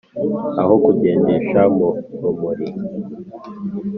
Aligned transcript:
aho 0.61 0.73
kungendesha 0.81 1.61
mu 1.75 1.87
rumuri. 2.21 2.67